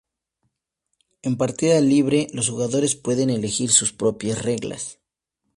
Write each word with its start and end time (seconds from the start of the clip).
En 1.21 1.37
partida 1.37 1.79
libre, 1.79 2.25
los 2.33 2.49
jugadores 2.49 2.95
pueden 2.95 3.29
elegir 3.29 3.69
sus 3.69 3.93
propias 3.93 4.41
reglas. 4.41 4.99